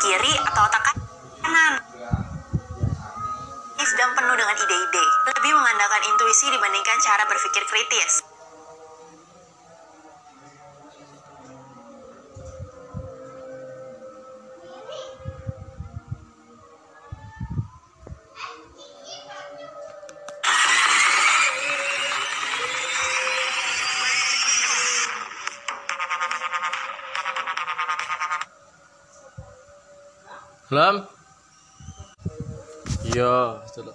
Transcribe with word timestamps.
kiri 0.00 0.32
atau 0.48 0.62
otak 0.64 0.82
kanan. 1.44 1.74
Sedang 3.80 4.14
penuh 4.14 4.36
dengan 4.38 4.54
ide-ide, 4.54 5.04
lebih 5.34 5.52
mengandalkan 5.56 6.02
intuisi 6.08 6.46
dibandingkan 6.46 6.98
cara 7.02 7.26
berpikir 7.26 7.64
kritis. 7.66 8.22
Lam. 30.70 31.02
Iya, 33.10 33.58
betul. 33.66 33.90